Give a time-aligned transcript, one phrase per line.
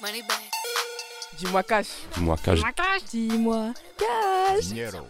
[0.00, 0.42] money back.
[1.38, 1.86] Dis-moi cash.
[2.14, 2.60] Dis-moi cash.
[3.10, 4.66] Dis-moi cash.
[4.66, 5.06] Dinheiro.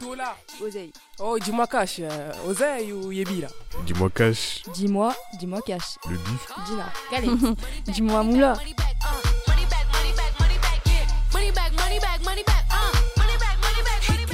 [0.00, 0.34] Dola.
[0.62, 0.92] Oseille.
[1.18, 1.96] Oh, dis-moi cash.
[2.00, 3.48] Euh, Oseille ou Yebi là?
[3.84, 4.62] Dis-moi cash.
[4.74, 5.98] Dis-moi, dis-moi cash.
[6.08, 6.48] Le bif.
[6.66, 7.54] Dina.
[7.86, 8.54] Dis-moi moula.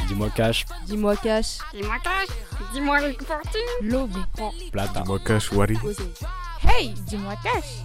[0.08, 0.64] Dis-moi cash.
[0.86, 1.58] Dis-moi cash.
[1.72, 2.28] Dis-moi cash,
[2.72, 3.60] dis-moi Fortune.
[3.82, 4.20] Lobé.
[4.70, 5.00] Plata.
[5.00, 5.76] Dis-moi cash, Wari.
[6.62, 7.82] Hey, dis-moi cash.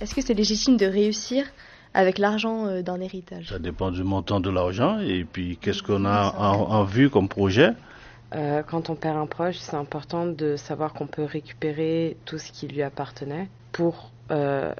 [0.00, 1.44] Est-ce que c'est légitime de réussir
[1.94, 3.48] avec l'argent euh, d'un héritage?
[3.48, 7.28] Ça dépend du montant de l'argent et puis qu'est-ce qu'on a en, en vue comme
[7.28, 7.70] projet.
[8.34, 12.52] Euh, quand on perd un proche, c'est important de savoir qu'on peut récupérer tout ce
[12.52, 14.72] qui lui appartenait pour euh,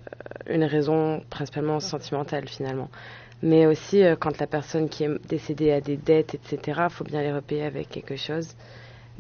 [0.49, 2.89] une raison principalement sentimentale finalement.
[3.43, 7.05] Mais aussi euh, quand la personne qui est décédée a des dettes, etc., il faut
[7.05, 8.55] bien les repayer avec quelque chose.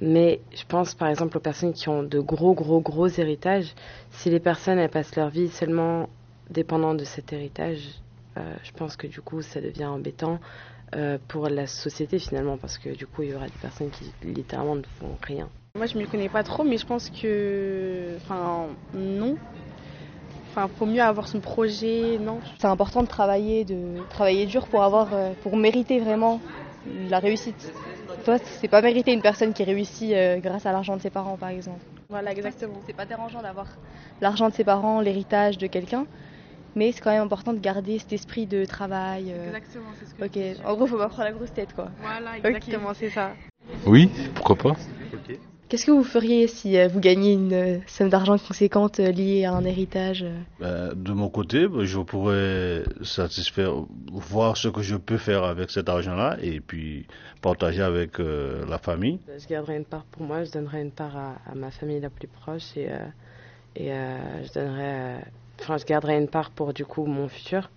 [0.00, 3.74] Mais je pense par exemple aux personnes qui ont de gros, gros, gros héritages.
[4.10, 6.08] Si les personnes elles passent leur vie seulement
[6.50, 8.00] dépendant de cet héritage,
[8.38, 10.40] euh, je pense que du coup ça devient embêtant
[10.96, 14.12] euh, pour la société finalement parce que du coup il y aura des personnes qui
[14.24, 15.48] littéralement ne font rien.
[15.76, 18.16] Moi, je m'y connais pas trop, mais je pense que.
[18.16, 19.36] Enfin, non.
[20.48, 22.40] Enfin, faut mieux avoir son projet, non.
[22.58, 26.40] C'est important de travailler, de travailler dur pour avoir, euh, pour mériter vraiment
[27.08, 27.72] la réussite.
[28.24, 31.36] Toi, c'est pas mériter une personne qui réussit euh, grâce à l'argent de ses parents,
[31.36, 31.80] par exemple.
[32.08, 32.74] Voilà, exactement.
[32.86, 33.66] C'est pas dérangeant d'avoir
[34.20, 36.06] l'argent de ses parents, l'héritage de quelqu'un,
[36.76, 39.32] mais c'est quand même important de garder cet esprit de travail.
[39.32, 41.72] euh, Exactement, c'est ce que Ok, je en gros, faut pas prendre la grosse tête,
[41.72, 41.88] quoi.
[42.02, 43.32] Voilà, exactement, c'est ça.
[43.86, 44.76] Oui, pourquoi pas
[45.70, 49.44] Qu'est-ce que vous feriez si euh, vous gagnez une euh, somme d'argent conséquente euh, liée
[49.44, 50.24] à un héritage
[50.58, 53.74] Ben, de mon côté, ben, je pourrais satisfaire,
[54.10, 57.06] voir ce que je peux faire avec cet argent-là et puis
[57.40, 59.20] partager avec la famille.
[59.38, 62.10] Je garderai une part pour moi, je donnerai une part à, à ma famille la
[62.10, 62.88] plus proche et,
[63.76, 65.20] et je donnerai,
[65.60, 67.70] enfin je garderai une part pour du coup mon futur.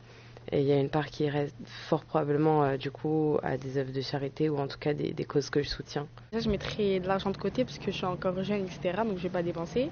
[0.52, 3.78] Et il y a une part qui reste fort probablement euh, du coup à des
[3.78, 6.08] œuvres de charité ou en tout cas des, des causes que je soutiens.
[6.32, 9.04] Déjà, je mettrai de l'argent de côté parce que je suis encore jeune, etc.
[9.04, 9.90] Donc, je vais pas dépenser.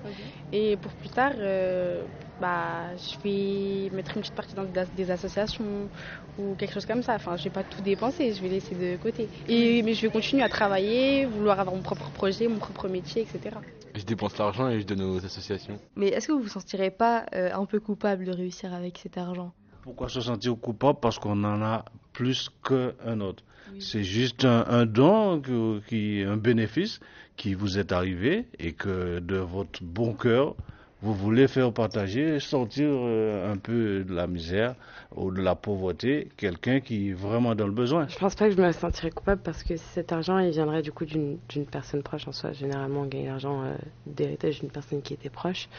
[0.51, 2.06] Et pour plus tard, euh,
[2.40, 5.90] bah, je vais mettre une petite partie dans des- des associations
[6.38, 7.16] ou quelque chose comme ça.
[7.16, 9.29] Enfin, je vais pas tout dépenser, je vais laisser de côté.
[9.47, 13.23] Et, mais je vais continuer à travailler, vouloir avoir mon propre projet, mon propre métier,
[13.23, 13.57] etc.
[13.95, 15.78] Je dépense l'argent et je donne aux associations.
[15.95, 19.17] Mais est-ce que vous vous sentirez pas euh, un peu coupable de réussir avec cet
[19.17, 19.51] argent?
[19.84, 23.44] Pourquoi se sentir coupable Parce qu'on en a plus qu'un autre.
[23.80, 27.00] C'est juste un, un don, que- qui, un bénéfice
[27.38, 30.56] qui vous est arrivé et que de votre bon cœur,
[31.02, 34.75] vous voulez faire partager, sortir euh, un peu de la misère
[35.16, 38.08] ou de la pauvreté, quelqu'un qui est vraiment dans le besoin.
[38.08, 40.91] Je pense pas que je me sentirais coupable parce que cet argent il viendrait du
[40.91, 42.52] coup d'une d'une personne proche en soi.
[42.53, 43.74] Généralement on gagne l'argent euh,
[44.06, 45.70] d'héritage d'une personne qui était proche.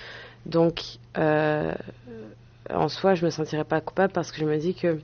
[0.44, 0.80] Donc
[1.18, 1.72] euh,
[2.74, 4.98] en soi je me sentirais pas coupable parce que je me dis que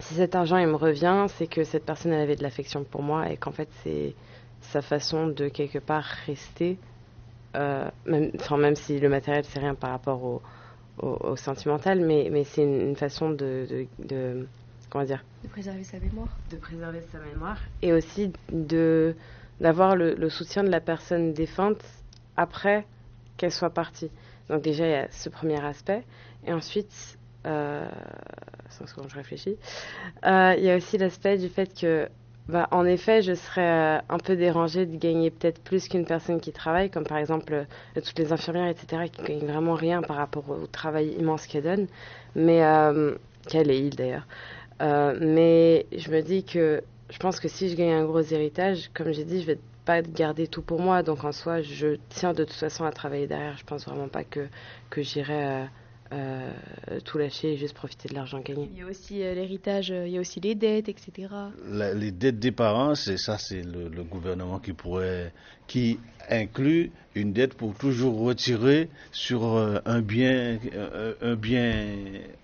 [0.00, 3.02] si cet argent il me revient, c'est que cette personne elle avait de l'affection pour
[3.02, 4.14] moi et qu'en fait c'est
[4.60, 6.76] sa façon de quelque part rester,
[7.56, 10.42] euh, même, enfin, même si le matériel c'est rien par rapport au,
[11.00, 14.46] au, au sentimental, mais, mais c'est une, une façon de, de, de
[14.90, 15.24] comment dire?
[15.44, 19.14] De préserver sa mémoire de préserver sa mémoire et aussi de
[19.60, 21.82] d'avoir le, le soutien de la personne défunte
[22.36, 22.84] après
[23.38, 24.10] qu'elle soit partie.
[24.48, 26.04] Donc déjà il y a ce premier aspect
[26.46, 27.88] et ensuite euh,
[28.70, 29.56] sans seconde, je réfléchis.
[30.24, 32.08] Euh, il y a aussi l'aspect du fait que
[32.48, 36.40] bah, en effet, je serais euh, un peu dérangée de gagner peut-être plus qu'une personne
[36.40, 37.64] qui travaille, comme par exemple euh,
[37.94, 41.88] toutes les infirmières, etc., qui gagnent vraiment rien par rapport au travail immense qu'elles donnent,
[42.34, 42.60] mais
[43.48, 44.26] qu'elle est île d'ailleurs.
[44.80, 49.12] Mais je me dis que je pense que si je gagne un gros héritage, comme
[49.12, 51.02] j'ai dit, je vais pas garder tout pour moi.
[51.02, 53.56] Donc en soi, je tiens de toute façon à travailler derrière.
[53.56, 54.48] Je pense vraiment pas que,
[54.90, 55.68] que j'irai
[56.12, 56.50] euh,
[57.04, 58.68] tout lâcher et juste profiter de l'argent gagné.
[58.72, 61.28] Il y a aussi euh, l'héritage, euh, il y a aussi les dettes, etc.
[61.68, 65.32] La- les dettes des parents, c'est ça, c'est le, le gouvernement qui pourrait,
[65.66, 65.98] qui
[66.30, 71.84] inclut une dette pour toujours retirer sur euh, un bien, euh, un bien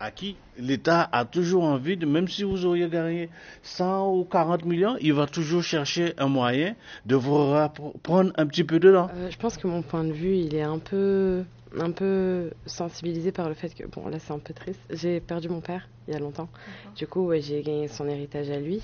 [0.01, 0.37] acquis.
[0.59, 3.29] L'État a toujours envie de, même si vous auriez gagné
[3.63, 6.75] 100 ou 40 millions, il va toujours chercher un moyen
[7.07, 7.55] de vous
[8.03, 9.09] prendre un petit peu dedans.
[9.15, 11.43] Euh, je pense que mon point de vue, il est un peu,
[11.79, 14.81] un peu sensibilisé par le fait que, bon, là c'est un peu triste.
[14.91, 16.49] J'ai perdu mon père il y a longtemps.
[16.97, 18.83] Du coup, ouais, j'ai gagné son héritage à lui.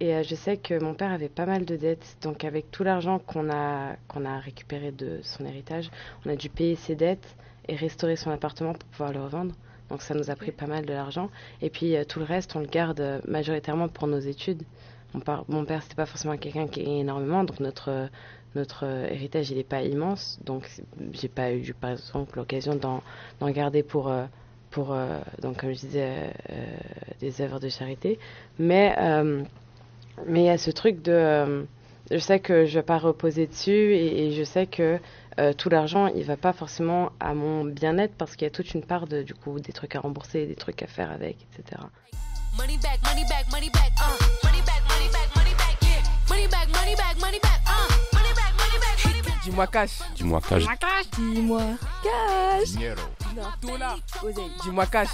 [0.00, 2.16] Et euh, je sais que mon père avait pas mal de dettes.
[2.22, 5.90] Donc, avec tout l'argent qu'on a, qu'on a récupéré de son héritage,
[6.26, 7.36] on a dû payer ses dettes
[7.68, 9.54] et restaurer son appartement pour pouvoir le revendre.
[9.88, 11.28] Donc ça nous a pris pas mal de l'argent.
[11.60, 14.62] Et puis euh, tout le reste, on le garde euh, majoritairement pour nos études.
[15.48, 18.08] Mon, père, c'était pas forcément quelqu'un qui est énormément, donc notre,
[18.54, 20.38] notre euh, héritage, il n'est pas immense.
[20.44, 20.68] Donc
[21.12, 24.24] j'ai pas eu, par exemple, l'occasion d'en garder pour, euh,
[24.78, 26.32] euh, donc, comme je disais,
[27.20, 28.18] des œuvres de charité.
[28.58, 28.96] Mais
[30.26, 31.66] mais il y a ce truc de...
[32.10, 34.98] je sais que je vais pas reposer dessus et, je sais que
[35.56, 38.82] tout l'argent, il va pas forcément à mon bien-être parce qu'il y a toute une
[38.82, 41.80] part de, du coup, des trucs à rembourser, des trucs à faire avec, etc.
[42.58, 44.44] Money back, money back, money back, uh.
[44.44, 46.02] Money back, money back, money back, yeah.
[46.28, 47.61] Money back, money back, money back,
[49.44, 49.98] Dis-moi cash.
[50.14, 50.64] Dis-moi cash.
[51.18, 51.62] Dis-moi
[52.04, 52.68] cash.
[54.62, 55.08] Dis-moi cash.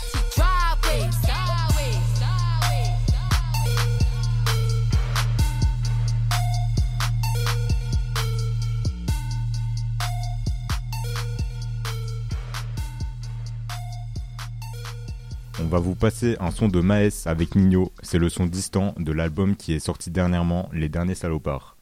[15.60, 17.92] On va vous passer un son de Maes avec Nino.
[18.02, 21.77] C'est le son distant de l'album qui est sorti dernièrement, Les Derniers Salopards.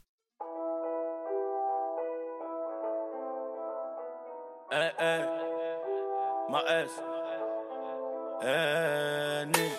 [4.79, 5.25] Eh, eh,
[6.51, 6.91] ma S.
[8.45, 9.71] Eh, ni.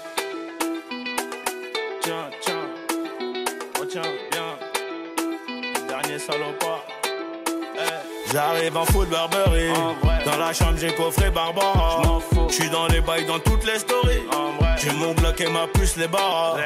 [2.01, 4.01] Tiens, tiens.
[4.31, 4.57] Bien.
[5.87, 6.83] Dernier salopard.
[7.77, 8.31] Eh.
[8.33, 9.69] J'arrive en foot Burberry.
[10.25, 12.01] Dans la chambre, j'ai coffré Barbara.
[12.49, 14.23] Je suis dans les bails, dans toutes les stories.
[14.77, 16.57] J'ai mon bloc et ma puce, les barres.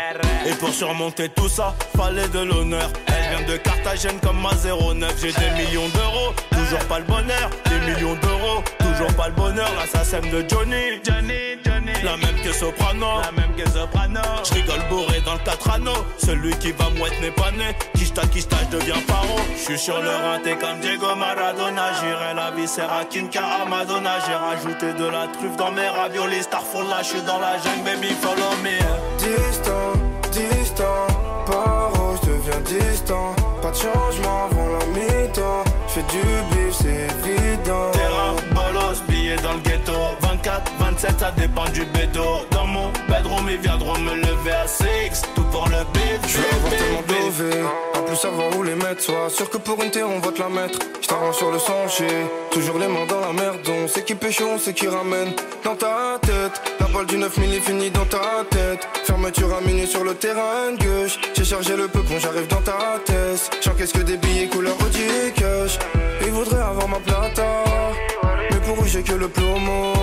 [0.45, 2.89] Et pour surmonter tout ça, fallait de l'honneur.
[3.07, 5.15] Elle vient de Carthagène comme ma 09.
[5.21, 7.49] J'ai des millions d'euros, toujours pas le bonheur.
[7.81, 9.69] Des millions d'euros, toujours pas le bonheur.
[9.79, 11.01] L'assassin de Johnny.
[11.03, 11.93] Johnny, Johnny.
[12.03, 13.21] La même que Soprano.
[13.21, 14.21] La même que Soprano.
[14.43, 16.05] Je rigole bourré dans le 4 anneaux.
[16.17, 17.75] Celui qui va mouette n'est pas né.
[17.95, 19.39] Kishta, kishta, je deviens paro.
[19.55, 21.93] Je suis sur le rinté comme Diego Maradona.
[21.99, 24.19] J'irai la viscère à Kinka à Madonna.
[24.27, 26.43] J'ai rajouté de la truffe dans mes raviolis.
[26.43, 28.77] Starfall là, je suis dans la jungle, baby, follow me.
[29.17, 29.93] Distant,
[30.31, 31.07] distant,
[31.47, 33.35] paro, je deviens distant.
[33.61, 35.63] Pas de changement avant la mi-temps.
[35.93, 36.23] J'fais du
[36.55, 37.91] bif, c'est évident.
[37.91, 39.91] Terrain, bolos, billets dans le ghetto
[40.43, 45.21] 24, 27, ça dépend du bédo Dans mon bedroom, ils viendront me lever à 6
[45.35, 49.01] Tout pour le bif, Je veux avoir tellement d'OV, en plus savoir où les mettre.
[49.01, 50.79] Sois sûr que pour une terre on va te la mettre.
[51.01, 52.07] J't'arrange sur le sentier,
[52.49, 53.59] toujours les mains dans la merde.
[53.69, 55.33] On sait qui pêche, on sait qui ramène.
[55.63, 58.87] Dans ta tête, la balle du 9000 est finie dans ta tête.
[59.03, 61.19] Fermeture à minuit sur le terrain gauche.
[61.35, 63.51] J'ai chargé le peupon, j'arrive dans ta tête.
[63.61, 65.77] J'encaisse que des billets couleur Audi cash?
[66.23, 67.63] Ils voudraient avoir ma plata,
[68.85, 69.93] j'ai que le plomo.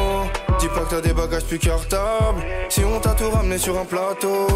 [0.58, 2.42] Dis pas que t'as des bagages plus cartables.
[2.68, 4.46] Si on t'a tout ramené sur un plateau,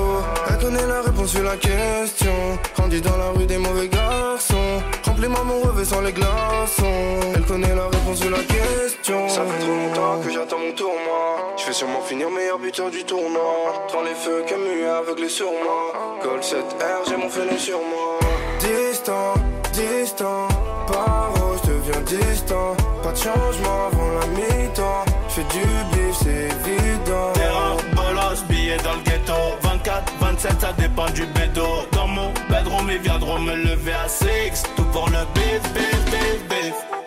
[0.49, 2.59] elle connaît la réponse sur la question.
[2.77, 4.83] Grandi dans la rue des mauvais garçons.
[5.05, 7.21] Remplis-moi mon revêt sans les glaçons.
[7.35, 9.29] Elle connaît la réponse sur la question.
[9.29, 11.55] Ça fait trop longtemps que j'attends mon tour, moi.
[11.57, 13.87] Je vais sûrement finir meilleur buteur du tournoi.
[13.93, 16.19] Dans les feux, Camus aveuglé sur moi.
[16.23, 18.19] Gold 7R, j'ai mon fenêtre sur moi.
[18.61, 19.35] Distant,
[19.73, 20.49] distant,
[20.87, 21.42] paro, je
[21.87, 22.77] deviens distant.
[23.03, 25.05] Pas de changement avant la mi-temps.
[25.29, 27.33] J'fais du bif, c'est évident.
[27.35, 29.33] Terrain, bolos, billets dans le ghetto
[29.63, 34.63] 24, 27, ça dépend du bédo Dans mon bedroom, ils viendront me lever à 6
[34.77, 37.02] Tout pour le bif, bif, bif, bif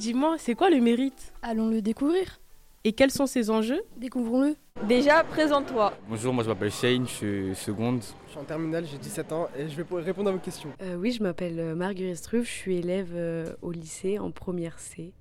[0.00, 2.40] dis-moi, c'est quoi le mérite Allons le découvrir.
[2.84, 4.56] Et quels sont ses enjeux Découvrons-le.
[4.88, 5.92] Déjà, présente-toi.
[6.08, 8.00] Bonjour, moi je m'appelle Shane, je suis seconde.
[8.26, 10.70] Je suis en terminale, j'ai 17 ans et je vais répondre à vos questions.
[10.80, 14.78] Euh, oui, je m'appelle euh, Marguerite Struve, je suis élève euh, au lycée en première
[14.78, 15.12] C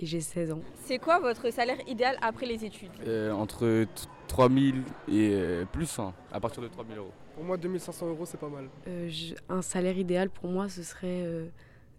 [0.00, 0.60] et j'ai 16 ans.
[0.84, 5.96] C'est quoi votre salaire idéal après les études Euh, entre t- 3000 et euh, plus,
[6.00, 7.12] hein, à partir de 3000 euros.
[7.36, 8.68] Pour moi, 2500 euros, c'est pas mal.
[8.88, 11.46] Euh, je- un salaire idéal pour moi, ce serait euh,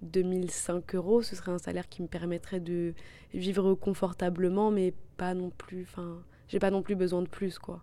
[0.01, 1.21] 2005 euros.
[1.21, 2.93] Ce serait un salaire qui me permettrait de
[3.33, 5.83] vivre confortablement, mais pas non plus.
[5.83, 7.81] Enfin, j'ai pas non plus besoin de plus, quoi.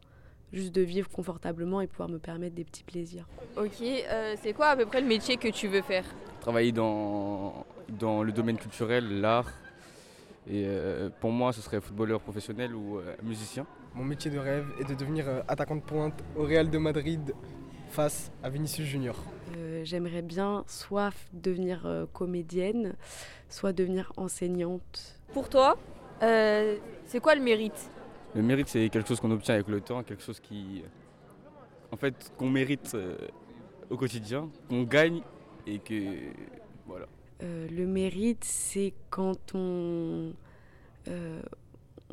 [0.52, 3.26] Juste de vivre confortablement et pouvoir me permettre des petits plaisirs.
[3.56, 6.04] Ok, euh, c'est quoi à peu près le métier que tu veux faire?
[6.40, 9.50] Travailler dans, dans le domaine culturel, l'art.
[10.48, 13.66] Et euh, pour moi, ce serait footballeur professionnel ou euh, musicien.
[13.94, 17.32] Mon métier de rêve est de devenir euh, attaquant de pointe au Real de Madrid
[17.92, 19.14] face à Vinicius Junior.
[19.56, 22.94] Euh, J'aimerais bien soit devenir euh, comédienne,
[23.48, 25.20] soit devenir enseignante.
[25.34, 25.76] Pour toi,
[26.22, 27.90] euh, c'est quoi le mérite?
[28.34, 30.82] Le mérite, c'est quelque chose qu'on obtient avec le temps, quelque chose qui.
[31.90, 33.16] En fait, qu'on mérite euh,
[33.90, 35.20] au quotidien, qu'on gagne
[35.66, 36.14] et que.
[36.86, 37.06] Voilà.
[37.42, 40.32] Euh, le mérite, c'est quand on,
[41.08, 41.42] euh,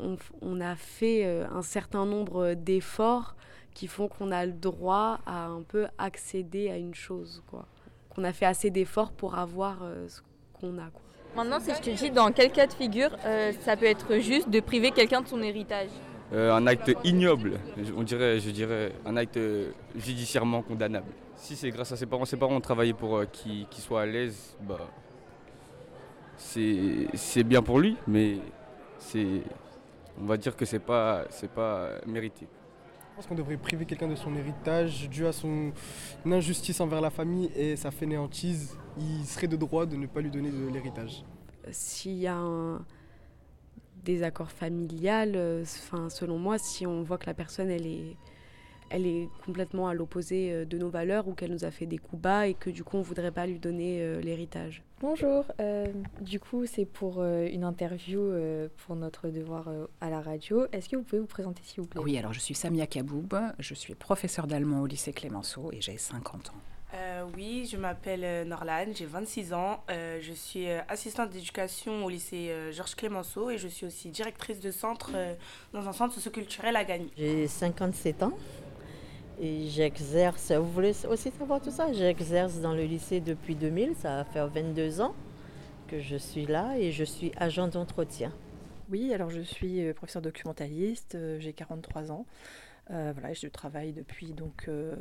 [0.02, 3.34] on, on a fait euh, un certain nombre d'efforts
[3.74, 7.66] qui font qu'on a le droit à un peu accéder à une chose, quoi.
[8.10, 10.20] Qu'on a fait assez d'efforts pour avoir euh, ce
[10.58, 11.02] qu'on a, quoi.
[11.36, 14.50] Maintenant, si je te dis dans quel cas de figure euh, ça peut être juste
[14.50, 15.90] de priver quelqu'un de son héritage?
[16.32, 21.06] Euh, un acte ignoble, je- on dirait, je dirais un acte euh, judiciairement condamnable.
[21.36, 24.02] Si c'est grâce à ses parents, ses parents ont travaillé pour euh, qu'il qu'il soit
[24.02, 24.78] à l'aise, bah,
[26.36, 28.38] c'est c'est bien pour lui, mais
[28.98, 29.42] c'est,
[30.20, 32.46] on va dire que c'est pas, c'est pas mérité.
[33.10, 35.72] Je pense qu'on devrait priver quelqu'un de son héritage dû à son
[36.24, 38.78] injustice envers la famille et sa fainéantise.
[38.98, 41.24] Il serait de droit de ne pas lui donner de l'héritage.
[41.70, 42.84] S'il y a un
[44.04, 48.16] désaccord familial, euh, enfin, selon moi, si on voit que la personne, elle est,
[48.90, 51.98] elle est complètement à l'opposé euh, de nos valeurs ou qu'elle nous a fait des
[51.98, 54.82] coups bas et que du coup, on voudrait pas lui donner euh, l'héritage.
[55.00, 55.86] Bonjour, euh,
[56.20, 60.66] du coup c'est pour euh, une interview euh, pour notre devoir euh, à la radio.
[60.72, 62.02] Est-ce que vous pouvez vous présenter s'il vous plaît?
[62.04, 65.96] Oui, alors je suis Samia Kaboub, je suis professeure d'allemand au lycée Clémenceau et j'ai
[65.96, 66.52] 50 ans.
[66.92, 69.82] Euh, oui, je m'appelle Norlan, j'ai 26 ans.
[69.90, 74.10] Euh, je suis euh, assistante d'éducation au lycée euh, Georges Clémenceau et je suis aussi
[74.10, 75.34] directrice de centre euh,
[75.72, 77.10] dans un centre socioculturel à Gagny.
[77.16, 78.32] J'ai 57 ans
[79.40, 81.92] et j'exerce, vous voulez aussi savoir tout ça?
[81.92, 85.14] J'exerce dans le lycée depuis 2000, ça va faire 22 ans
[85.88, 88.32] que je suis là et je suis agent d'entretien.
[88.90, 92.26] Oui, alors je suis euh, professeur documentaliste, euh, j'ai 43 ans.
[92.90, 94.94] Euh, voilà, je travaille depuis donc euh,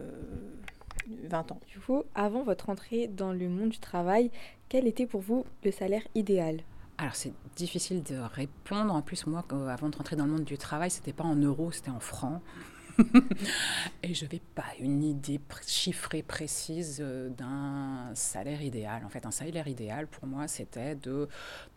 [1.26, 1.60] 20 ans.
[1.68, 4.32] Du coup, avant votre entrée dans le monde du travail,
[4.70, 6.62] quel était pour vous le salaire idéal?
[6.98, 8.94] Alors c'est difficile de répondre.
[8.94, 11.72] En plus, moi, avant de rentrer dans le monde du travail, c'était pas en euros,
[11.72, 12.42] c'était en francs.
[14.04, 19.04] Et je n'avais pas une idée pr- chiffrée précise euh, d'un salaire idéal.
[19.06, 21.28] En fait, un salaire idéal pour moi, c'était de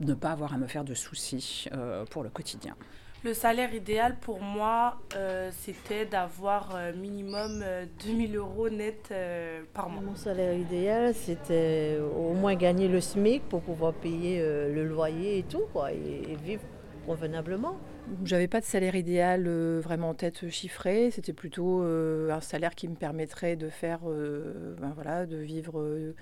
[0.00, 2.76] ne pas avoir à me faire de soucis euh, pour le quotidien.
[3.24, 9.62] Le salaire idéal pour moi, euh, c'était d'avoir euh, minimum euh, 2000 euros net euh,
[9.72, 10.02] par mois.
[10.02, 15.38] Mon salaire idéal, c'était au moins gagner le SMIC pour pouvoir payer euh, le loyer
[15.38, 16.62] et tout, quoi, et, et vivre
[17.06, 17.76] convenablement.
[18.24, 22.74] J'avais pas de salaire idéal euh, vraiment en tête chiffré, c'était plutôt euh, un salaire
[22.74, 26.14] qui me permettrait de faire, euh, ben voilà, de vivre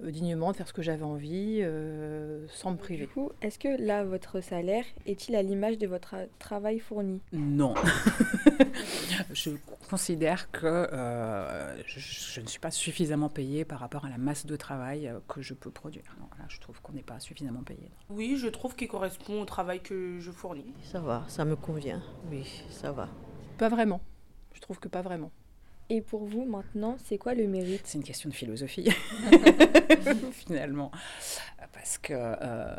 [0.00, 3.06] dignement, de faire ce que j'avais envie, euh, sans me priver.
[3.06, 7.20] Du coup, est-ce que là, votre salaire est-il à l'image de votre tra- travail fourni?
[7.32, 7.74] Non.
[9.32, 9.50] je
[9.88, 14.46] considère que euh, je, je ne suis pas suffisamment payée par rapport à la masse
[14.46, 16.02] de travail euh, que je peux produire.
[16.48, 17.90] Je trouve qu'on n'est pas suffisamment payé.
[18.10, 20.74] Oui, je trouve qu'il correspond au travail que je fournis.
[20.82, 23.08] Ça va, ça me convient, oui, ça va.
[23.56, 24.00] Pas vraiment.
[24.52, 25.30] Je trouve que pas vraiment.
[25.90, 27.82] Et pour vous, maintenant, c'est quoi le mérite?
[27.84, 28.88] C'est une question de philosophie,
[30.32, 30.90] finalement.
[31.72, 32.74] Parce que euh,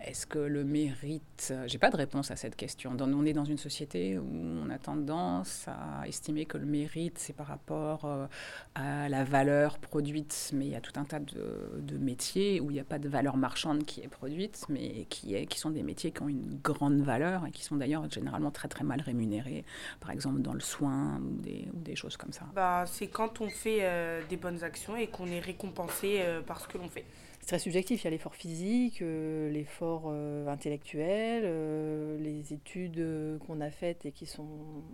[0.00, 1.52] est-ce que le mérite.
[1.66, 2.96] J'ai pas de réponse à cette question.
[3.00, 4.26] On est dans une société où
[4.64, 8.26] on a tendance à estimer que le mérite, c'est par rapport euh,
[8.74, 10.50] à la valeur produite.
[10.52, 13.08] Mais il y a tout un tas de, métiers où il n'y a pas de
[13.08, 17.46] valeur marchande qui est produite, mais qui, sont des métiers qui ont une grande valeur
[17.46, 19.64] et qui sont d'ailleurs généralement très très mal rémunérés.
[20.00, 22.44] Par exemple, dans le soin ou des, choses comme ça.
[22.54, 26.66] Bah, c'est quand on fait euh, des bonnes actions et qu'on est récompensé par ce
[26.66, 27.04] que l'on fait.
[27.44, 28.00] C'est très subjectif.
[28.00, 33.06] Il y a l'effort physique, euh, l'effort euh, intellectuel, euh, les études
[33.46, 34.48] qu'on a faites et qui sont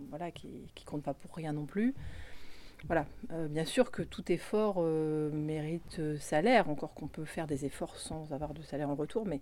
[0.09, 1.95] voilà, qui, qui comptent pas pour rien non plus.
[2.87, 3.05] Voilà.
[3.49, 8.53] Bien sûr que tout effort mérite salaire, encore qu'on peut faire des efforts sans avoir
[8.53, 9.39] de salaire en retour, mais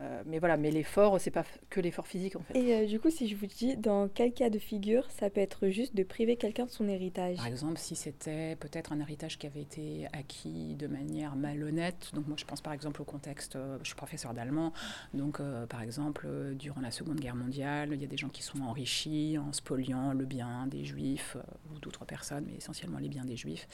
[0.00, 0.56] euh, mais voilà.
[0.56, 2.58] Mais l'effort, c'est pas que l'effort physique en fait.
[2.58, 5.40] Et euh, du coup, si je vous dis dans quel cas de figure ça peut
[5.40, 7.36] être juste de priver quelqu'un de son héritage?
[7.36, 12.26] Par exemple, si c'était peut-être un héritage qui avait été acquis de manière malhonnête, donc
[12.26, 14.72] moi je pense par exemple au contexte, euh, je suis professeur d'allemand,
[15.14, 18.60] donc par exemple durant la Seconde Guerre mondiale, il y a des gens qui sont
[18.62, 21.36] enrichis en spoliant le bien des juifs
[21.70, 23.68] ou d'autres personnes, mais essentiellement les biens des juifs,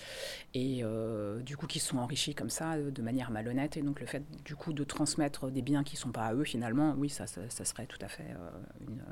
[0.55, 0.83] et
[1.45, 4.57] du coup qui sont enrichis comme ça de manière malhonnête, et donc le fait du
[4.57, 7.65] coup de transmettre des biens qui sont pas à eux finalement, oui ça, ça, ça
[7.71, 9.03] serait tout à fait euh, une,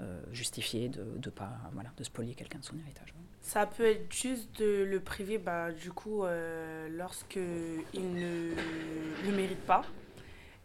[0.00, 3.14] euh, justifié de ne pas voilà, de spolier quelqu'un de son héritage.
[3.40, 7.40] Ça peut être juste de le priver, bah, du coup, euh, lorsque
[7.94, 8.52] il ne
[9.26, 9.82] le mérite pas.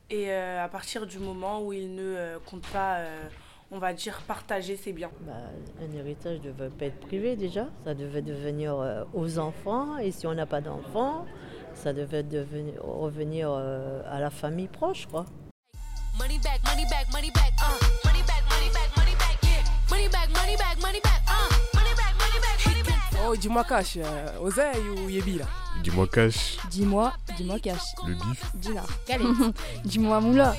[0.09, 3.29] Et euh, à partir du moment où il ne compte pas, euh,
[3.71, 5.11] on va dire, partager ses biens.
[5.21, 5.33] Bah,
[5.81, 10.11] un héritage ne devait pas être privé déjà, ça devait devenir euh, aux enfants, et
[10.11, 11.25] si on n'a pas d'enfants,
[11.73, 15.25] ça devait devenir, revenir euh, à la famille proche, quoi.
[16.17, 17.77] Money back, money back, money back, uh.
[18.05, 19.63] Money back, money back, money back, yeah.
[19.89, 21.49] Money back, money back, money back, uh.
[21.73, 23.25] Money back, money back, money back.
[23.25, 25.45] Oh, dis-moi cash, euh, oseille ou Yebi là?
[25.83, 26.57] Dis-moi cash.
[26.69, 27.81] Dis-moi, dis-moi cash.
[28.07, 28.51] Le bif.
[28.55, 28.85] Dinar.
[29.85, 30.55] Dis-moi moula.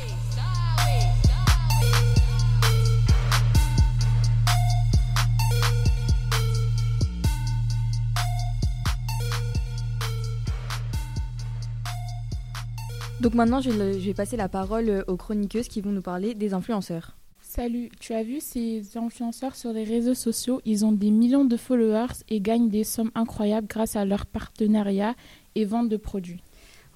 [13.25, 16.03] Donc maintenant, je, le- je vais passer la parole euh, aux chroniqueuses qui vont nous
[16.03, 17.17] parler des influenceurs.
[17.41, 20.61] Salut, tu as vu ces influenceurs sur les réseaux sociaux?
[20.67, 25.15] Ils ont des millions de followers et gagnent des sommes incroyables grâce à leur partenariat
[25.55, 26.43] et vente de produits.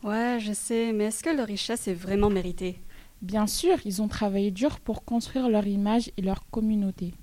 [0.05, 2.79] Ouais, je sais, mais est-ce que leur richesse est vraiment méritée?
[3.23, 7.15] Bien sûr, ils ont travaillé dur pour construire leur image et leur communauté.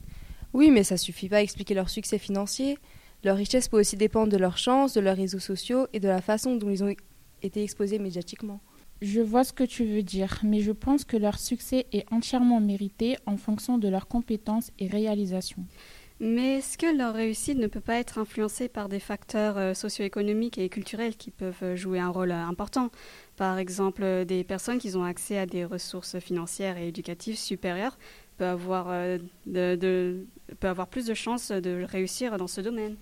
[0.52, 2.80] Oui, mais ça suffit pas à expliquer leur succès financier.
[3.24, 6.22] Leur richesse peut aussi dépendre de leur chance, de leurs réseaux sociaux et de la
[6.22, 6.96] façon dont ils ont
[7.44, 8.62] été exposés médiatiquement.
[9.02, 12.62] Je vois ce que tu veux dire, mais je pense que leur succès est entièrement
[12.62, 15.66] mérité en fonction de leurs compétences et réalisations.
[16.22, 20.58] Mais est-ce que leur réussite ne peut pas être influencée par des facteurs euh, socio-économiques
[20.58, 22.90] et culturels qui peuvent jouer un rôle euh, important?
[23.36, 27.98] Par exemple, euh, des personnes qui ont accès à des ressources financières et éducatives supérieures
[28.38, 28.88] peuvent avoir,
[29.46, 30.25] peuvent
[30.62, 32.96] avoir plus de chances de réussir dans ce domaine.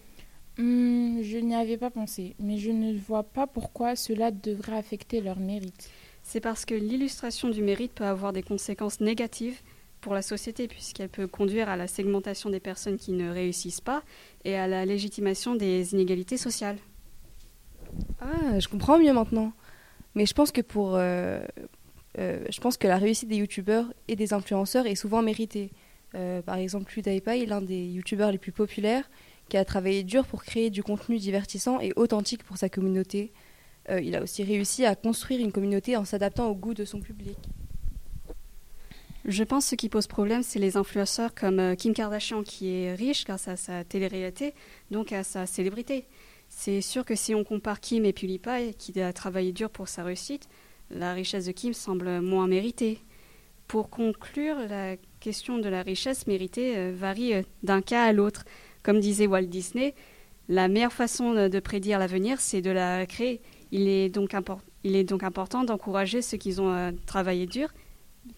[0.57, 5.19] Hmm, je n'y avais pas pensé, mais je ne vois pas pourquoi cela devrait affecter
[5.19, 5.89] leur mérite.
[6.21, 9.59] C'est parce que l'illustration du mérite peut avoir des conséquences négatives
[9.99, 14.03] pour la société, puisqu'elle peut conduire à la segmentation des personnes qui ne réussissent pas
[14.43, 16.77] et à la légitimation des inégalités sociales.
[18.21, 19.53] Ah, je comprends mieux maintenant.
[20.15, 21.41] Mais je pense que pour, euh,
[22.19, 25.71] euh, je pense que la réussite des youtubeurs et des influenceurs est souvent méritée.
[26.15, 29.09] Euh, par exemple, PewDiePie est l'un des youtubeurs les plus populaires
[29.49, 33.31] qui a travaillé dur pour créer du contenu divertissant et authentique pour sa communauté.
[33.89, 37.01] Euh, il a aussi réussi à construire une communauté en s'adaptant au goût de son
[37.01, 37.37] public.
[39.25, 42.69] Je pense que ce qui pose problème, c'est les influenceurs comme euh, Kim Kardashian, qui
[42.71, 44.53] est riche grâce à sa télé-réalité,
[44.91, 46.05] donc à sa célébrité.
[46.49, 50.03] C'est sûr que si on compare Kim et PewDiePie, qui a travaillé dur pour sa
[50.03, 50.49] réussite,
[50.91, 52.99] la richesse de Kim semble moins méritée.
[53.67, 57.33] Pour conclure, la question de la richesse méritée euh, varie
[57.63, 58.43] d'un cas à l'autre.
[58.83, 59.95] Comme disait Walt Disney,
[60.49, 63.41] la meilleure façon de- prédire l'avenir, c'est de la créer.
[63.71, 67.69] Il est donc, impor- il est donc important d'encourager ceux qui ont euh, travaillé dur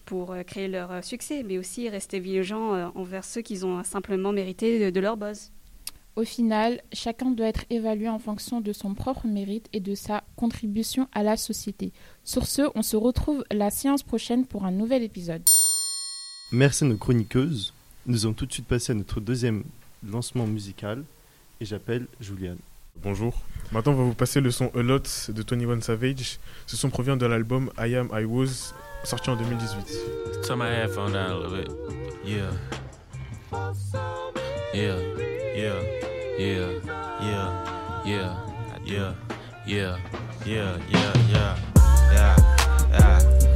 [0.04, 3.82] pour euh, créer leur euh, succès, mais aussi rester vigilant euh, envers ceux qui ont
[3.84, 5.50] simplement mérité de, de leur buzz.
[6.14, 10.24] Au final, chacun doit être évalué en fonction de son propre mérite et de sa
[10.36, 11.92] contribution à la société.
[12.24, 15.42] Sur ce, on se retrouve la séance prochaine pour un nouvel épisode.
[16.52, 17.74] Merci à nos chroniqueuses.
[18.06, 19.64] Nous allons tout de suite passer à notre deuxième
[20.10, 21.02] lancement musical
[21.60, 22.58] et j'appelle Juliane.
[23.02, 23.34] Bonjour.
[23.72, 26.38] Maintenant, on va vous passer le son A Lot de Tony One Savage.
[26.66, 30.42] Ce son provient de l'album I Am I Was, sorti en 2018.
[30.46, 31.70] Turn my headphone down a little bit.
[32.24, 32.50] Yeah.
[34.74, 34.96] Yeah.
[35.54, 35.80] Yeah.
[36.38, 36.70] Yeah.
[37.20, 37.50] Yeah.
[38.04, 38.34] Yeah.
[38.86, 39.14] Yeah.
[39.66, 39.96] Yeah.
[40.46, 40.76] Yeah.
[40.90, 41.14] Yeah.
[41.32, 41.56] Yeah.
[42.12, 42.36] Yeah.
[42.92, 43.55] Yeah.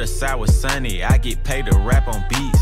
[0.00, 2.58] The side was sunny, I get paid to rap on beats.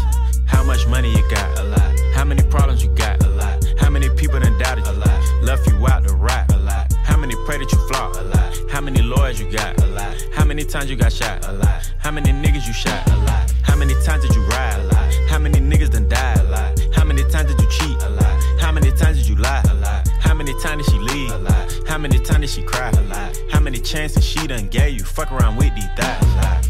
[0.46, 1.58] How much money you got?
[1.58, 2.00] A lot.
[2.12, 3.22] How many problems you got?
[3.22, 3.64] A lot.
[3.78, 4.92] How many people done doubted you?
[4.92, 5.42] A lot.
[5.42, 6.52] Left you out to rot?
[6.52, 6.92] A lot.
[7.04, 8.16] How many pray that you flop?
[8.16, 8.70] A lot.
[8.72, 9.80] How many lawyers you got?
[9.80, 10.16] A lot.
[10.34, 11.46] How many times you got shot?
[11.46, 11.92] A lot.
[11.98, 13.06] How many niggas you shot?
[13.08, 13.52] A lot.
[13.62, 14.80] How many times did you ride?
[14.80, 15.14] A lot.
[15.30, 16.40] How many niggas done died?
[16.40, 16.80] A lot.
[16.92, 18.02] How many times did you cheat?
[18.02, 18.42] A lot.
[18.60, 19.62] How many times did you lie?
[19.70, 20.08] A lot.
[20.20, 21.30] How many times did she leave?
[21.30, 21.72] A lot.
[21.86, 22.90] How many times did she cry?
[22.90, 23.40] A lot.
[23.52, 25.04] How many chances she done gave you?
[25.04, 26.22] Fuck around with these thighs.
[26.22, 26.67] A lot.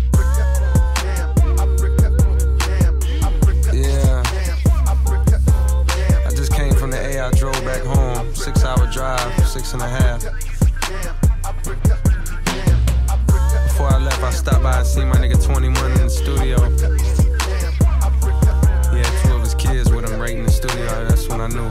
[8.98, 10.24] drive, six and a half.
[13.68, 16.56] Before I left, I stopped by and seen my nigga 21 in the studio.
[18.92, 21.06] Yeah, two of his kids with him right in the studio.
[21.06, 21.70] That's when I knew.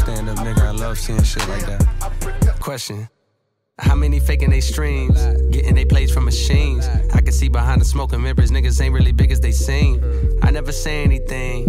[0.00, 2.56] Stand up, nigga, I love seeing shit like that.
[2.58, 3.06] Question.
[3.78, 5.22] How many faking they streams?
[5.50, 6.88] Getting they plays from machines.
[7.12, 10.02] I can see behind the smoke and mirrors, niggas ain't really big as they seem.
[10.42, 11.68] I never say anything.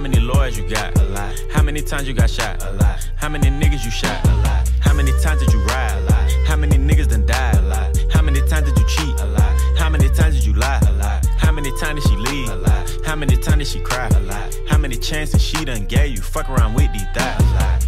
[0.00, 0.98] How many lawyers you got?
[0.98, 1.44] A lot.
[1.52, 2.64] How many times you got shot?
[2.64, 3.06] A lot.
[3.16, 4.24] How many niggas you shot?
[4.24, 4.66] A lot.
[4.80, 5.92] How many times did you ride?
[5.92, 6.32] A lot.
[6.48, 7.56] How many niggas done died?
[7.56, 7.98] A lot.
[8.10, 9.20] How many times did you cheat?
[9.20, 9.60] A lot.
[9.76, 10.80] How many times did you lie?
[10.88, 11.26] A lot.
[11.36, 12.48] How many times did she leave?
[12.48, 12.90] A lot.
[13.04, 14.08] How many times did she cry?
[14.08, 14.58] A lot.
[14.70, 16.22] How many chances she done gave you?
[16.22, 17.38] Fuck around with these thighs.
[17.38, 17.79] A lot.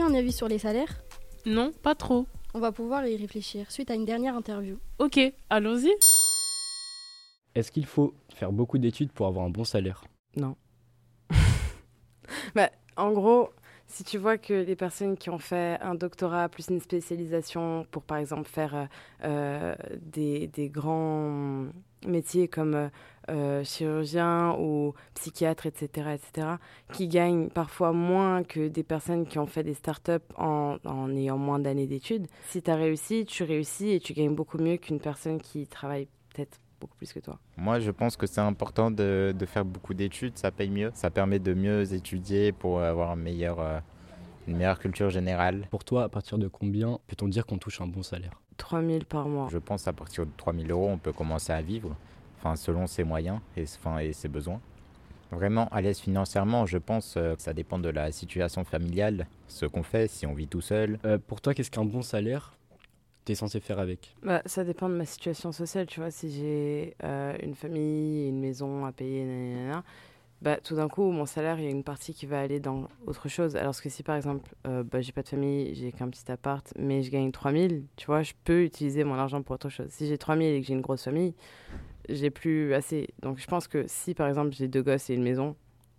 [0.00, 1.02] Un avis sur les salaires
[1.44, 2.26] Non, pas trop.
[2.54, 4.78] On va pouvoir y réfléchir suite à une dernière interview.
[4.98, 5.90] Ok, allons-y.
[7.54, 10.02] Est-ce qu'il faut faire beaucoup d'études pour avoir un bon salaire?
[10.36, 10.56] Non.
[12.54, 13.50] bah, en gros,
[13.88, 18.02] si tu vois que les personnes qui ont fait un doctorat plus une spécialisation pour,
[18.02, 18.86] par exemple, faire euh,
[19.24, 21.66] euh, des, des grands
[22.06, 22.88] métiers comme euh,
[23.30, 26.48] euh, chirurgien ou psychiatre, etc., etc.,
[26.92, 31.38] qui gagnent parfois moins que des personnes qui ont fait des startups en, en ayant
[31.38, 32.26] moins d'années d'études.
[32.48, 36.08] Si tu as réussi, tu réussis et tu gagnes beaucoup mieux qu'une personne qui travaille
[36.34, 37.38] peut-être beaucoup plus que toi.
[37.56, 41.10] Moi, je pense que c'est important de, de faire beaucoup d'études, ça paye mieux, ça
[41.10, 43.78] permet de mieux étudier pour avoir un meilleur, euh,
[44.48, 45.68] une meilleure culture générale.
[45.70, 48.40] Pour toi, à partir de combien peut-on dire qu'on touche un bon salaire?
[48.60, 49.48] 3000 par mois.
[49.50, 51.96] Je pense à partir de 3000 euros, on peut commencer à vivre,
[52.38, 54.60] enfin, selon ses moyens et, enfin, et ses besoins.
[55.32, 59.64] Vraiment à l'aise financièrement, je pense euh, que ça dépend de la situation familiale, ce
[59.64, 60.98] qu'on fait, si on vit tout seul.
[61.04, 62.56] Euh, pour toi, qu'est-ce qu'un bon salaire
[63.24, 64.14] T'es censé faire avec?
[64.22, 66.10] Bah, ça dépend de ma situation sociale, tu vois.
[66.10, 69.84] Si j'ai euh, une famille, une maison à payer, nanana,
[70.42, 72.88] bah, tout d'un coup, mon salaire, il y a une partie qui va aller dans
[73.06, 73.56] autre chose.
[73.56, 76.72] Alors que si, par exemple, euh, bah, j'ai pas de famille, j'ai qu'un petit appart,
[76.78, 79.88] mais je gagne 3000, tu vois, je peux utiliser mon argent pour autre chose.
[79.90, 81.34] Si j'ai 3000 et que j'ai une grosse famille,
[82.08, 83.08] j'ai plus assez.
[83.22, 85.56] Donc, je pense que si, par exemple, j'ai deux gosses et une maison,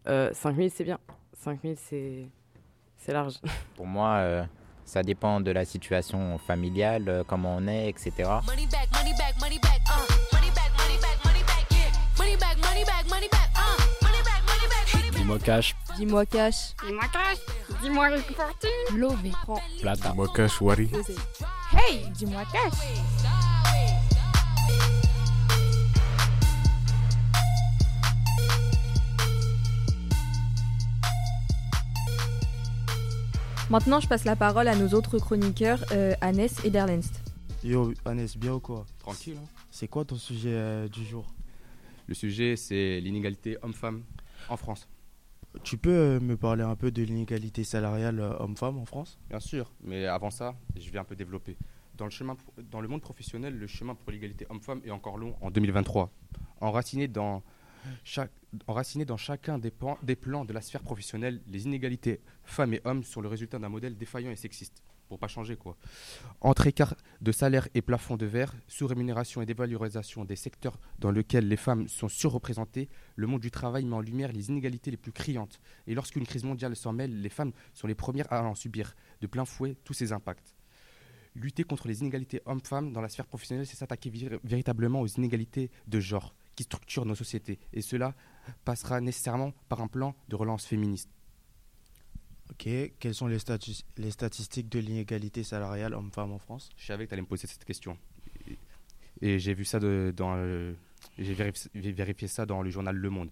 [0.08, 0.99] euh, 5000, c'est bien.
[1.34, 2.25] 5000, c'est
[2.97, 3.39] c'est large.
[3.75, 4.43] Pour moi, euh,
[4.86, 8.12] ça dépend de la situation familiale, euh, comment on est, etc.
[8.17, 8.81] Money back, money back,
[15.21, 15.75] Dis-moi cash.
[15.97, 16.73] Dis-moi cash.
[16.84, 17.38] Dis-moi cash.
[17.84, 18.97] Dis-moi Rick Fortune.
[18.97, 19.31] Lové.
[19.79, 20.15] Plata.
[20.15, 20.89] Moi, cash, Wari.
[21.77, 22.73] Hey, dis-moi cash.
[33.69, 37.21] Maintenant, je passe la parole à nos autres chroniqueurs, euh, Annès et Derlenst.
[37.63, 38.86] Yo, Annès, bien ou quoi?
[38.99, 39.38] Tranquille.
[39.41, 39.47] hein.
[39.69, 41.25] C'est quoi ton sujet euh, du jour?
[42.07, 44.03] Le sujet, c'est l'inégalité homme-femme
[44.49, 44.88] en France.
[45.63, 49.19] Tu peux euh, me parler un peu de l'inégalité salariale euh, homme-femme en France?
[49.29, 51.57] Bien sûr, mais avant ça, je vais un peu développer.
[51.97, 52.37] Dans le, chemin,
[52.71, 56.09] dans le monde professionnel, le chemin pour l'égalité homme-femme est encore long en 2023.
[56.61, 57.43] Enraciné dans,
[58.03, 58.31] chaque,
[59.17, 63.27] chacun des, des plans de la sphère professionnelle, les inégalités femmes et hommes sont le
[63.27, 64.81] résultat d'un modèle défaillant et sexiste.
[65.12, 65.76] Pour pas changer, quoi.
[66.39, 71.50] Entre écart de salaire et plafond de verre, sous-rémunération et dévalorisation des secteurs dans lesquels
[71.50, 75.12] les femmes sont surreprésentées, le monde du travail met en lumière les inégalités les plus
[75.12, 75.60] criantes.
[75.86, 79.28] Et lorsqu'une crise mondiale s'en mêle, les femmes sont les premières à en subir de
[79.28, 80.56] plein fouet tous ces impacts.
[81.36, 84.10] Lutter contre les inégalités hommes-femmes dans la sphère professionnelle, c'est s'attaquer
[84.45, 87.60] véritablement aux inégalités de genre qui structurent nos sociétés.
[87.74, 88.15] Et cela
[88.63, 91.10] passera nécessairement par un plan de relance féministe.
[92.51, 92.67] Ok,
[92.99, 96.69] quelles sont les, statu- les statistiques de l'inégalité salariale homme-femme en France?
[96.77, 97.97] Je savais que tu allais me poser cette question.
[99.21, 100.35] Et, j'ai vu ça de- dans
[101.17, 103.29] vérifi- j'ai vérifié ça dans le journal Le Monde.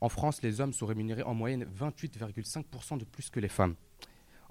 [0.00, 3.74] En France, les hommes sont rémunérés en moyenne 28,5% de plus que les femmes.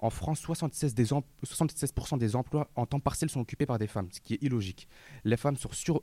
[0.03, 3.87] En France, 76%, des, em- 76% des emplois en temps partiel sont occupés par des
[3.87, 4.89] femmes, ce qui est illogique.
[5.23, 6.01] Les femmes sont, sur-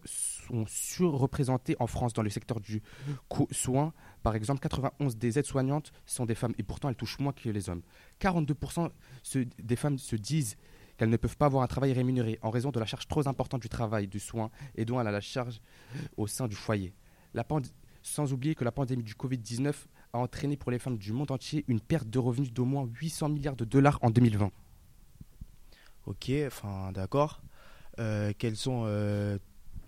[0.67, 2.83] surreprésentées en France dans le secteur du
[3.51, 3.93] soin.
[4.23, 7.69] Par exemple, 91 des aides-soignantes sont des femmes et pourtant elles touchent moins que les
[7.69, 7.83] hommes.
[8.21, 8.91] 42%
[9.23, 10.57] se- des femmes se disent
[10.97, 13.63] qu'elles ne peuvent pas avoir un travail rémunéré en raison de la charge trop importante
[13.63, 15.61] du travail, du soin et dont elle a la charge
[16.17, 16.93] au sein du foyer.
[17.35, 17.45] La
[18.03, 19.75] sans oublier que la pandémie du Covid-19
[20.13, 23.29] a entraîné pour les femmes du monde entier une perte de revenus d'au moins 800
[23.29, 24.51] milliards de dollars en 2020.
[26.07, 27.43] Ok, enfin d'accord.
[27.99, 29.39] Euh, quels sont euh,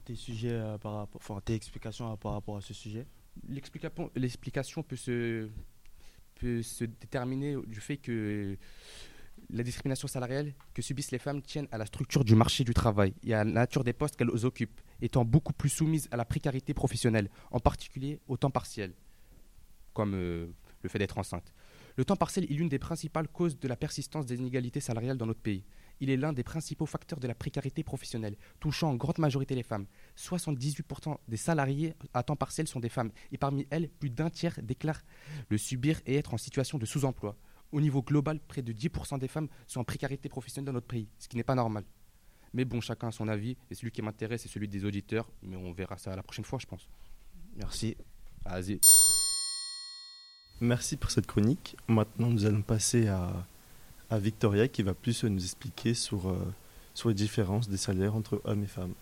[0.05, 3.07] tes sujets euh, par rapport, enfin tes explications euh, par rapport à ce sujet?
[3.49, 5.49] L'explication l'explication peut se,
[6.35, 8.57] peut se déterminer du fait que
[9.51, 13.15] la discrimination salariale que subissent les femmes tiennent à la structure du marché du travail
[13.25, 16.73] et à la nature des postes qu'elles occupent, étant beaucoup plus soumises à la précarité
[16.73, 18.95] professionnelle, en particulier au temps partiel,
[19.93, 20.47] comme euh,
[20.83, 21.53] le fait d'être enceinte.
[21.97, 25.27] Le temps partiel est l'une des principales causes de la persistance des inégalités salariales dans
[25.27, 25.65] notre pays.
[26.01, 29.63] Il est l'un des principaux facteurs de la précarité professionnelle, touchant en grande majorité les
[29.63, 29.87] femmes.
[30.17, 34.59] 78% des salariés à temps partiel sont des femmes, et parmi elles, plus d'un tiers
[34.63, 35.03] déclarent
[35.49, 37.37] le subir et être en situation de sous-emploi.
[37.73, 41.09] Au niveau global, près de 10% des femmes sont en précarité professionnelle dans notre pays,
[41.19, 41.85] ce qui n'est pas normal.
[42.55, 45.57] Mais bon, chacun a son avis, et celui qui m'intéresse, c'est celui des auditeurs, mais
[45.57, 46.89] on verra ça la prochaine fois, je pense.
[47.57, 47.97] Merci.
[48.45, 48.81] Vas-y.
[50.61, 51.77] Merci pour cette chronique.
[51.89, 53.47] Maintenant, nous allons passer à,
[54.11, 56.55] à Victoria qui va plus nous expliquer sur, euh,
[56.95, 58.95] sur les différences des salaires entre hommes et femmes.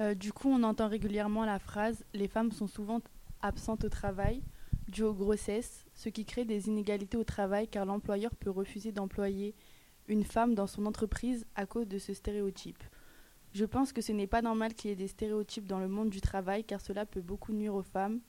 [0.00, 3.00] Euh, du coup, on entend régulièrement la phrase Les femmes sont souvent
[3.42, 4.42] absentes au travail,
[4.88, 9.54] dû aux grossesses, ce qui crée des inégalités au travail car l'employeur peut refuser d'employer
[10.08, 12.82] une femme dans son entreprise à cause de ce stéréotype.
[13.52, 16.10] Je pense que ce n'est pas normal qu'il y ait des stéréotypes dans le monde
[16.10, 18.20] du travail car cela peut beaucoup nuire aux femmes.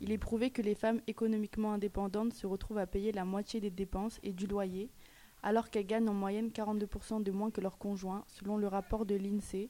[0.00, 3.70] Il est prouvé que les femmes économiquement indépendantes se retrouvent à payer la moitié des
[3.70, 4.90] dépenses et du loyer,
[5.42, 9.14] alors qu'elles gagnent en moyenne 42% de moins que leurs conjoints, selon le rapport de
[9.14, 9.68] l'INSEE.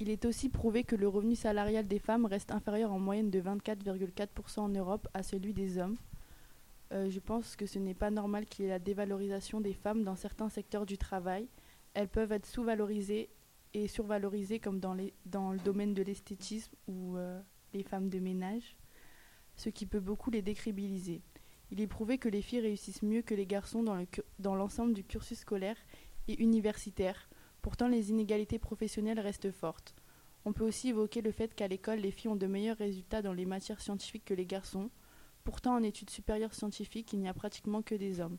[0.00, 3.40] Il est aussi prouvé que le revenu salarial des femmes reste inférieur en moyenne de
[3.40, 5.96] 24,4% en Europe à celui des hommes.
[6.92, 10.04] Euh, je pense que ce n'est pas normal qu'il y ait la dévalorisation des femmes
[10.04, 11.48] dans certains secteurs du travail.
[11.94, 13.28] Elles peuvent être sous-valorisées
[13.74, 17.40] et survalorisées comme dans, le domaine de l'esthétisme ou euh,
[17.74, 18.76] les femmes de ménage,
[19.56, 21.20] ce qui peut beaucoup les décrédibiliser.
[21.70, 23.84] Il est prouvé que les filles réussissent mieux que les garçons
[24.38, 25.76] dans l'ensemble du cursus scolaire
[26.26, 27.28] et universitaire.
[27.60, 29.94] Pourtant, les inégalités professionnelles restent fortes.
[30.46, 33.34] On peut aussi évoquer le fait qu'à l'école, les filles ont de meilleurs résultats dans
[33.34, 34.90] les matières scientifiques que les garçons.
[35.48, 38.36] Pourtant, en études supérieures scientifiques, il n'y a pratiquement que des hommes.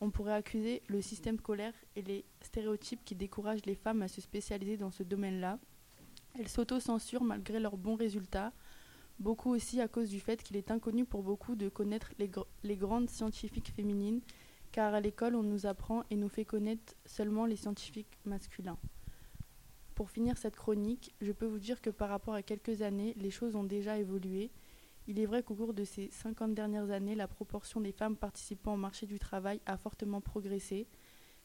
[0.00, 4.22] On pourrait accuser le système scolaire et les stéréotypes qui découragent les femmes à se
[4.22, 5.58] spécialiser dans ce domaine-là.
[6.32, 8.54] Elles s'auto-censurent malgré leurs bons résultats,
[9.18, 12.30] beaucoup aussi à cause du fait qu'il est inconnu pour beaucoup de connaître les,
[12.62, 14.22] les grandes scientifiques féminines,
[14.72, 18.78] car à l'école on nous apprend et nous fait connaître seulement les scientifiques masculins.
[19.94, 23.30] Pour finir cette chronique, je peux vous dire que par rapport à quelques années, les
[23.30, 24.50] choses ont déjà évolué.
[25.08, 28.74] Il est vrai qu'au cours de ces 50 dernières années, la proportion des femmes participant
[28.74, 30.88] au marché du travail a fortement progressé.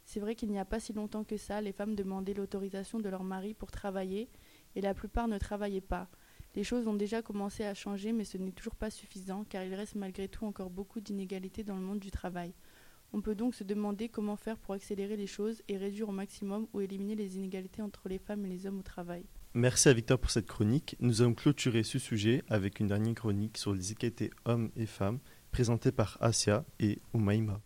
[0.04, 3.08] C'est vrai qu'il n'y a pas si longtemps que ça, les femmes demandaient l'autorisation de
[3.08, 4.30] leur mari pour travailler
[4.76, 6.10] et la plupart ne travaillaient pas.
[6.56, 9.76] Les choses ont déjà commencé à changer, mais ce n'est toujours pas suffisant car il
[9.76, 12.54] reste malgré tout encore beaucoup d'inégalités dans le monde du travail.
[13.14, 16.68] On peut donc se demander comment faire pour accélérer les choses et réduire au maximum
[16.74, 19.24] ou éliminer les inégalités entre les femmes et les hommes au travail.
[19.54, 20.96] Merci à Victor pour cette chronique.
[21.02, 25.20] Nous allons clôturer ce sujet avec une dernière chronique sur les égalités hommes et femmes
[25.52, 27.60] présentée par Asia et Umaima.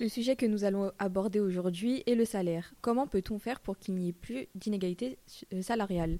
[0.00, 2.74] Le sujet que nous allons aborder aujourd'hui est le salaire.
[2.80, 5.18] Comment peut-on faire pour qu'il n'y ait plus d'inégalité
[5.52, 6.18] euh, salariale?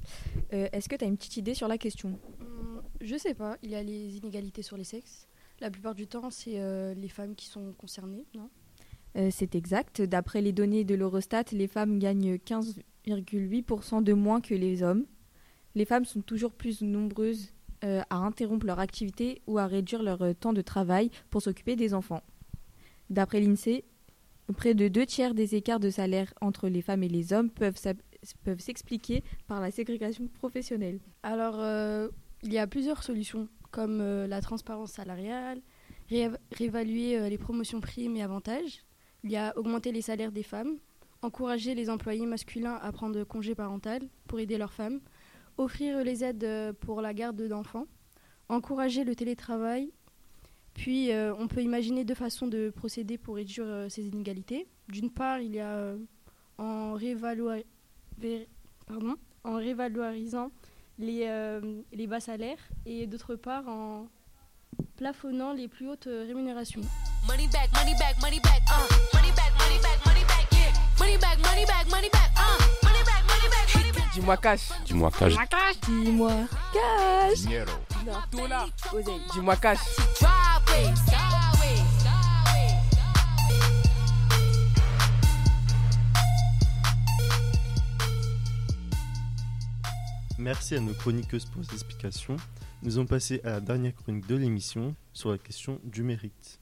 [0.52, 2.20] Euh, Est-ce que tu as une petite idée sur la question?
[2.40, 5.26] Hum, Je sais pas, il y a les inégalités sur les sexes.
[5.60, 8.48] La plupart du temps, c'est euh, les femmes qui sont concernées, non?
[9.16, 10.00] Euh, C'est exact.
[10.00, 12.38] D'après les données de l'Eurostat, les femmes gagnent
[13.06, 15.04] 15,8% de moins que les hommes.
[15.74, 17.48] Les femmes sont toujours plus nombreuses
[17.84, 21.76] euh, à interrompre leur activité ou à réduire leur euh, temps de travail pour s'occuper
[21.76, 22.22] des enfants.
[23.10, 23.84] D'après l'INSEE,
[24.56, 27.78] près de deux tiers des écarts de salaire entre les femmes et les hommes peuvent
[28.58, 31.00] s'expliquer par la ségrégation professionnelle.
[31.22, 32.08] Alors, euh,
[32.42, 35.60] il y a plusieurs solutions, comme la transparence salariale,
[36.10, 38.82] réév- réévaluer les promotions primes et avantages.
[39.24, 40.76] Il y a augmenter les salaires des femmes,
[41.22, 45.00] encourager les employés masculins à prendre congé parental pour aider leurs femmes,
[45.56, 47.86] offrir les aides euh, pour la garde d'enfants,
[48.48, 49.92] encourager le télétravail.
[50.74, 54.66] Puis euh, on peut imaginer deux façons de procéder pour réduire euh, ces inégalités.
[54.88, 55.94] D'une part, il y a
[56.58, 57.62] en, révalorisant
[60.98, 61.60] les,
[61.92, 64.06] les bas salaires et d'autre part en
[64.96, 66.82] plafonnant les plus hautes rémunérations.
[71.02, 71.42] Money back, money back, money back, yeah.
[71.42, 72.58] Money back, money back, money back, uh.
[72.84, 74.14] Money back, money back, money back.
[74.14, 74.70] Dis-moi cash.
[74.86, 75.34] Dis-moi cash.
[75.88, 76.32] Dis-moi
[76.72, 77.44] cash.
[78.06, 78.66] Non, tout là.
[78.92, 79.20] Oseille.
[79.32, 79.78] Dis-moi cash.
[80.14, 81.82] Sideways, sideways.
[90.38, 92.36] Merci à nos chroniqueuses pour ces explications.
[92.84, 96.60] Nous allons passer à la dernière chronique de l'émission sur la question du mérite.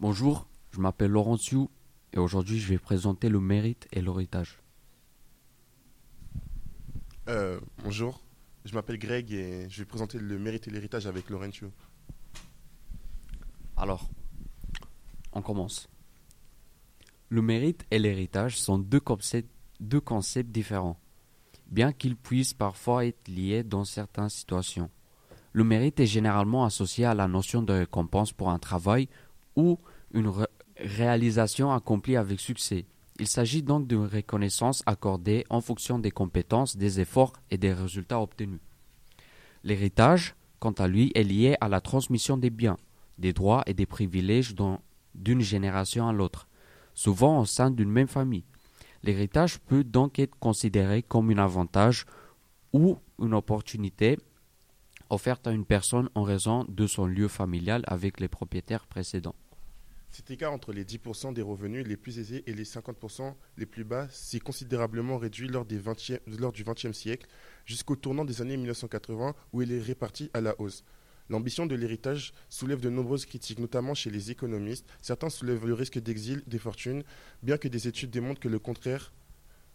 [0.00, 1.70] Bonjour, je m'appelle Laurent Sioux
[2.12, 4.58] et aujourd'hui je vais présenter le mérite et l'héritage.
[7.28, 8.22] Euh, bonjour,
[8.64, 11.66] je m'appelle Greg et je vais présenter le mérite et l'héritage avec Laurentiu.
[13.76, 14.08] Alors,
[15.32, 15.88] on commence.
[17.28, 21.00] Le mérite et l'héritage sont deux concepts, deux concepts différents,
[21.66, 24.90] bien qu'ils puissent parfois être liés dans certaines situations.
[25.52, 29.08] Le mérite est généralement associé à la notion de récompense pour un travail
[29.56, 29.80] ou
[30.12, 30.32] une
[30.78, 32.86] réalisation accomplie avec succès.
[33.18, 38.20] Il s'agit donc d'une reconnaissance accordée en fonction des compétences, des efforts et des résultats
[38.20, 38.60] obtenus.
[39.64, 42.76] L'héritage, quant à lui, est lié à la transmission des biens,
[43.18, 44.54] des droits et des privilèges
[45.14, 46.46] d'une génération à l'autre,
[46.94, 48.44] souvent au sein d'une même famille.
[49.02, 52.04] L'héritage peut donc être considéré comme un avantage
[52.72, 54.18] ou une opportunité
[55.08, 59.36] offerte à une personne en raison de son lieu familial avec les propriétaires précédents.
[60.16, 63.84] Cet écart entre les 10% des revenus les plus aisés et les 50% les plus
[63.84, 67.26] bas s'est considérablement réduit lors, des 20e lors du XXe siècle
[67.66, 70.84] jusqu'au tournant des années 1980 où il est réparti à la hausse.
[71.28, 74.88] L'ambition de l'héritage soulève de nombreuses critiques, notamment chez les économistes.
[75.02, 77.04] Certains soulèvent le risque d'exil des fortunes,
[77.42, 79.12] bien que des études démontrent que le contraire,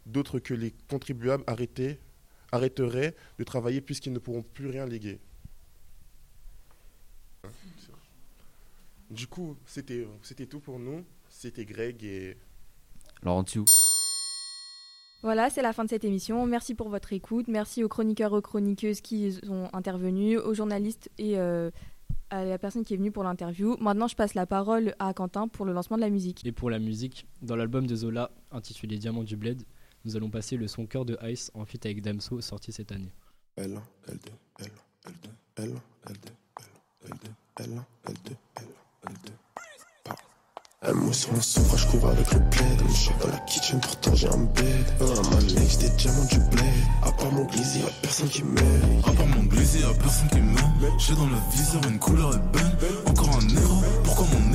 [0.08, 5.20] d'autres que les contribuables arrêteraient de travailler puisqu'ils ne pourront plus rien léguer.
[9.12, 11.04] Du coup, c'était c'était tout pour nous.
[11.30, 12.38] C'était Greg et
[13.24, 13.66] Laurent Thiou.
[15.22, 16.46] Voilà, c'est la fin de cette émission.
[16.48, 17.48] Merci pour votre écoute.
[17.48, 21.70] Merci aux chroniqueurs et chroniqueuses qui sont intervenus, aux journalistes et euh,
[22.32, 23.76] à la personne qui est venue pour l'interview.
[23.82, 26.44] Maintenant, je passe la parole à Quentin pour le lancement de la musique.
[26.46, 29.62] Et pour la musique, dans l'album de Zola intitulé Diamant du Bled,
[30.06, 33.14] nous allons passer le son Cœur de Ice en feat avec Damso sorti cette année.
[33.58, 34.16] L, L2,
[34.60, 34.72] L,
[35.06, 35.14] L2,
[35.58, 35.76] L,
[36.08, 36.16] L2,
[36.58, 36.66] L,
[37.06, 38.72] L2, L, L2, L, L2.
[40.84, 42.82] Un mon soufre, je cours avec le bled.
[42.88, 44.86] Je suis dans la kitchen, pourtant j'ai un bed.
[45.00, 46.64] Un man mec, des diamants du bled.
[47.04, 49.02] À part mon glizzy, y'a personne qui m'aime.
[49.06, 50.98] À part mon glizzy, y'a personne qui m'aime.
[50.98, 52.72] J'ai dans le viseur une couleur ébène.
[53.08, 54.51] Encore un négro, pourquoi mon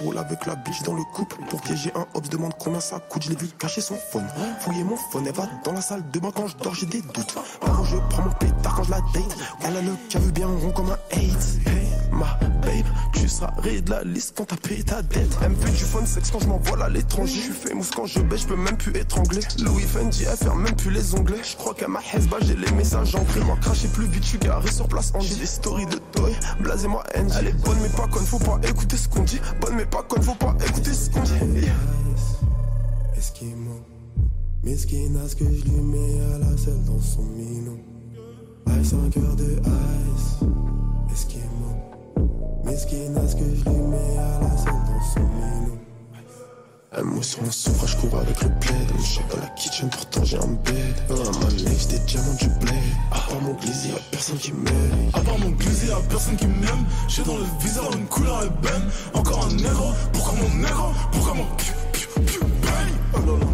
[0.00, 1.36] roule avec la bitch dans le couple.
[1.48, 3.22] Pour piéger un hops, demande combien ça coûte.
[3.24, 4.26] Je l'ai vu cacher son phone.
[4.60, 7.02] Fouiller mon phone, elle va dans la salle de bain quand je dors, j'ai des
[7.02, 7.34] doutes.
[7.62, 9.36] Où je prends mon pétard quand je la date.
[9.64, 11.58] Elle a le vu bien rond comme un AIDS.
[11.66, 15.34] Hey, ma babe, tu seras rayé de la liste quand t'as payé ta dette.
[15.34, 17.34] Fait du fun sexe quand je m'envole à l'étranger.
[17.34, 19.40] Je suis famous quand je baisse, je peux même plus étrangler.
[19.62, 21.42] Louis Fendi, elle ferme même plus les onglets.
[21.42, 23.40] Je crois qu'à ma Hezba, j'ai les messages ancrés.
[23.40, 25.12] Moi, cracher plus vite, je garé sur place.
[25.20, 27.32] J'ai des stories de toy, blasez moi NG.
[27.38, 29.40] Elle est bonne, mais pas conne, faut pas écouter ce qu'on dit.
[29.60, 31.32] Bonne, mais pas conne, faut pas écouter ce qu'on dit.
[33.16, 33.80] Esquimau,
[34.62, 37.78] mesquinasse que je lui mets à la selle dans son minot.
[38.80, 40.38] Ice, un cœur de ice.
[41.12, 41.59] Esquimau,
[42.70, 45.78] mesquinasse que je lui mets à la selle dans son minot.
[46.92, 48.90] Un mot sur mon soufre, je cours avec le bled.
[48.98, 50.94] Je suis dans la kitchen, pourtant j'ai un bed.
[51.10, 52.74] Un man mec, j'ai des diamants du bled.
[53.12, 55.10] À part mon glizzy, y'a personne qui m'aime.
[55.12, 56.84] À part mon glizzy, y'a personne qui m'aime.
[57.08, 58.90] J'ai dans le viseur une couleur ébène.
[59.14, 63.46] Encore un négro, pourquoi mon négro Pourquoi mon pif, pif, pif, bang Oh là là.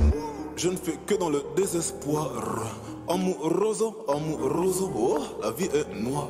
[0.57, 2.32] Je ne fais que dans le désespoir.
[3.09, 6.28] Amouroso, amouroso, oh, la vie est noire.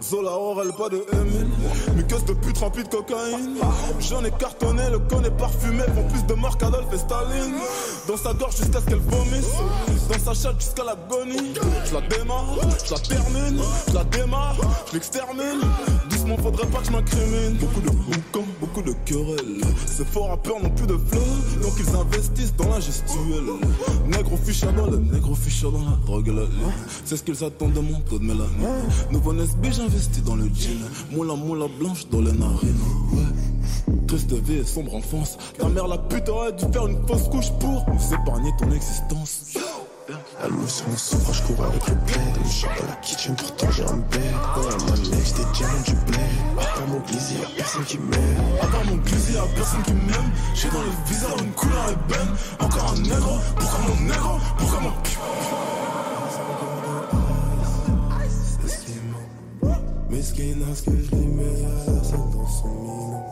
[0.00, 1.48] Zola aurait pas de Emile,
[1.96, 3.56] mais qu'est-ce de pute remplie de cocaïne.
[3.98, 7.54] J'en ai cartonné, le con est parfumé, font plus de marque Adolphe et Staline.
[8.06, 9.50] Dans sa gorge jusqu'à ce qu'elle vomisse,
[10.08, 11.54] dans sa chatte jusqu'à l'agonie.
[11.84, 14.56] Je la démarre, je la termine, je la démarre,
[14.88, 15.60] je l'extermine.
[16.34, 17.56] Faudrait pas que je m'incrimine.
[17.60, 19.60] Beaucoup de boucans, beaucoup de querelles.
[19.86, 21.20] Ces faux rappeurs n'ont plus de flow,
[21.62, 23.44] donc ils investissent dans la gestuelle.
[24.06, 26.32] Négro fichard dans le négro fichard dans la drogue.
[27.04, 28.46] C'est ce qu'ils attendent de mon taux de mélanine.
[29.10, 30.80] Nouveau Nesby, j'investis dans le jean.
[31.12, 32.74] Moula moula blanche dans les narines.
[34.06, 35.38] Triste vie et sombre enfance.
[35.58, 39.56] Ta mère la pute aurait dû faire une fausse couche pour nous épargner ton existence.
[40.38, 42.18] La louche sur mon sofa, je cours avec le bled.
[42.44, 44.20] Je suis pas la kitchen, pourtant j'ai un bed.
[44.56, 46.20] Ouais, ma mec, j'étais diamant du bled.
[46.58, 48.20] À part mon plaisir, y'a personne qui m'aime.
[48.60, 50.30] À part mon plaisir, y'a personne qui m'aime.
[50.54, 52.36] J'ai dans le visage une couleur ébène.
[52.60, 54.92] Encore un négro, pourquoi mon négro Pourquoi mon.
[60.10, 63.22] Mesquine à ce que je lui mets à la scène dans son minou.